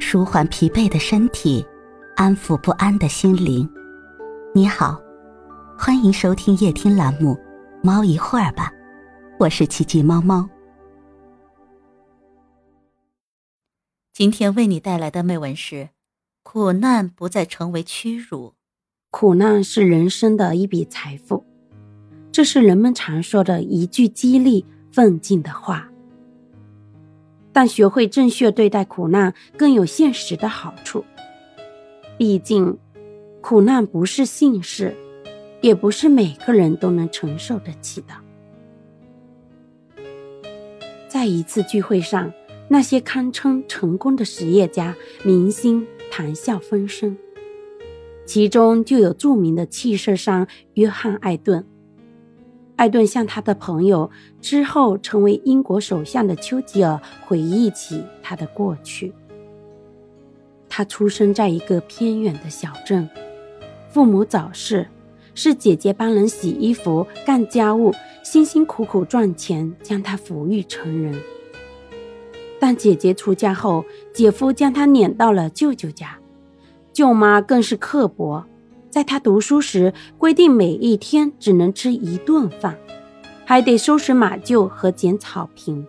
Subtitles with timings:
[0.00, 1.64] 舒缓疲惫的身体，
[2.16, 3.68] 安抚不安的心灵。
[4.54, 4.98] 你好，
[5.76, 7.34] 欢迎收听夜听栏目
[7.82, 8.70] 《猫一会儿吧》，
[9.38, 10.48] 我是奇迹猫猫。
[14.14, 15.90] 今天为你带来的美文是：
[16.42, 18.54] 苦难不再成为屈辱，
[19.10, 21.44] 苦难是人生的一笔财富，
[22.32, 25.90] 这是人们常说的一句激励奋进的话。
[27.58, 31.04] 但学会正确对待苦难更有现实的好处。
[32.16, 32.78] 毕竟，
[33.40, 34.96] 苦难不是幸事，
[35.60, 38.14] 也不是每个人都能承受得起的。
[41.08, 42.32] 在一次聚会上，
[42.68, 44.94] 那些堪称成功的实业家、
[45.24, 47.18] 明星谈笑风生，
[48.24, 51.66] 其中就有著名的汽车商约翰·艾顿。
[52.78, 54.08] 艾顿向他的朋友
[54.40, 59.12] 之后成为英国首相的丘吉尔回忆起他的过去。
[60.68, 63.10] 他出生在一个偏远的小镇，
[63.90, 64.86] 父母早逝，
[65.34, 71.20] 是姐姐帮人洗衣服、干家务，辛辛苦苦赚钱将他抚育成人。
[72.60, 76.16] 但姐姐出嫁后，姐夫将他撵到了舅舅家，
[76.92, 78.44] 舅妈更是刻薄。
[78.90, 82.76] 在他读书时，规定每一天只能吃一顿饭，
[83.44, 85.86] 还得收拾马厩和捡草坪。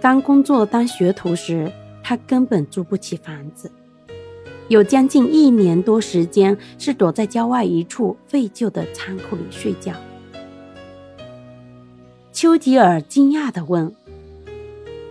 [0.00, 1.70] 刚工作当学徒时，
[2.02, 3.70] 他根本租不起房子，
[4.68, 9.92] 有将近一年多时间是躲在郊外一处废旧的仓库里睡觉。
[12.32, 13.92] 丘吉尔惊讶地问：“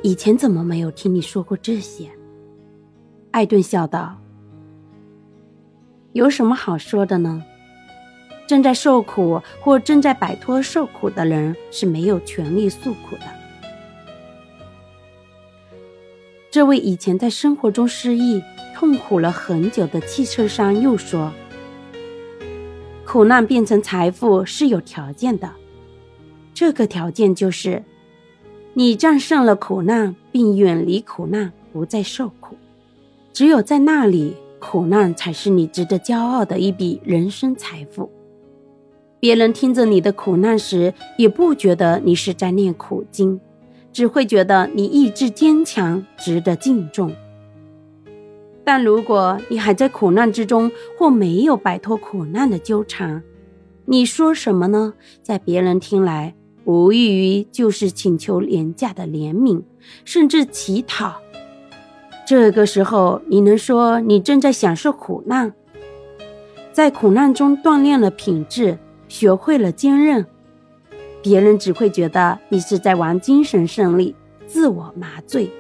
[0.02, 2.10] 以前怎么没有听你说过这些？”
[3.32, 4.16] 艾顿笑道。
[6.16, 7.44] 有什么好说的呢？
[8.48, 13.26] 正在受苦或正在摆脱受苦的人是没有权利诉苦的。
[16.50, 18.42] 这位以前在生活中失意、
[18.74, 21.34] 痛苦了很久的汽车商又说
[23.06, 25.52] ：“苦难变成财富是有条件的，
[26.54, 27.84] 这个条件就是
[28.74, 32.56] 你战胜了苦难，并远离苦难，不再受苦。
[33.34, 34.38] 只有在那里。”
[34.68, 38.09] 苦难才是你值得骄傲的一笔人生财富。
[39.20, 43.40] 别人听着你的苦难时，也不觉得你是在念苦经，
[43.94, 47.14] 只会觉得你意志坚强，值得敬重。
[48.64, 53.22] 但如果你还在苦难之中，或没有摆脱苦难的纠缠，
[53.86, 54.96] 你说什么呢？
[55.22, 56.34] 在别人听来，
[56.64, 59.62] 无异于就是请求廉价的怜悯，
[60.04, 61.22] 甚至乞讨。
[62.25, 65.53] 这个时候，你能说你正在享受苦难，
[66.74, 70.25] 在苦难中锻炼了品质，学会了坚韧？
[71.22, 74.16] 别人只会觉得你是在玩精神胜利，
[74.47, 75.52] 自我麻醉。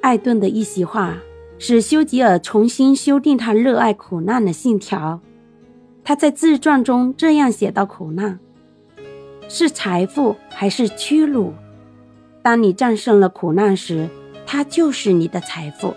[0.00, 1.18] 艾顿的一席话
[1.58, 5.20] 使修吉尔重新修订他热爱苦难的信条。
[6.02, 8.38] 他在自传中这样写道：“苦难
[9.48, 11.52] 是财富还是屈辱？
[12.42, 14.08] 当你战胜了苦难时。”
[14.46, 15.94] 它就是你的财富，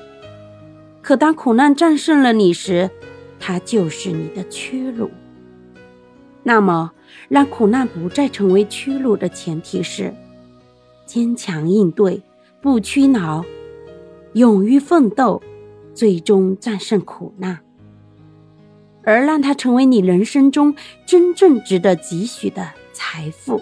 [1.02, 2.90] 可当苦难战胜了你时，
[3.40, 5.10] 它就是你的屈辱。
[6.44, 6.92] 那么，
[7.28, 10.14] 让苦难不再成为屈辱的前提是：
[11.06, 12.22] 坚强应对，
[12.60, 13.46] 不屈挠，
[14.34, 15.42] 勇于奋斗，
[15.94, 17.60] 最终战胜苦难，
[19.04, 23.62] 而让它成为你人生中真正值得汲取的财富。